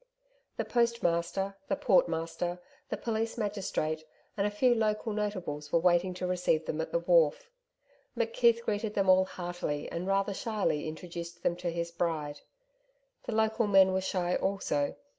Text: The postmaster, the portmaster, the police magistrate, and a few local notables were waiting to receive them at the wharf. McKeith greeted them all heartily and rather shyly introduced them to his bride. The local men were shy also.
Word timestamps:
The 0.57 0.65
postmaster, 0.65 1.57
the 1.67 1.75
portmaster, 1.75 2.57
the 2.89 2.97
police 2.97 3.37
magistrate, 3.37 4.03
and 4.35 4.47
a 4.47 4.49
few 4.49 4.73
local 4.73 5.13
notables 5.13 5.71
were 5.71 5.77
waiting 5.77 6.15
to 6.15 6.25
receive 6.25 6.65
them 6.65 6.81
at 6.81 6.91
the 6.91 6.97
wharf. 6.97 7.51
McKeith 8.17 8.63
greeted 8.63 8.95
them 8.95 9.09
all 9.11 9.25
heartily 9.25 9.87
and 9.91 10.07
rather 10.07 10.33
shyly 10.33 10.87
introduced 10.87 11.43
them 11.43 11.55
to 11.57 11.69
his 11.69 11.91
bride. 11.91 12.41
The 13.27 13.35
local 13.35 13.67
men 13.67 13.93
were 13.93 14.01
shy 14.01 14.33
also. 14.35 14.95